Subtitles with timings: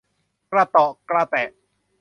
[0.51, 1.49] กระเตาะกระแตะ